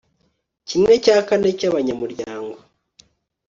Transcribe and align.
kimwe 0.67 0.93
cya 1.03 1.17
kane 1.27 1.49
cy 1.59 1.67
abanyamuryango 1.69 2.57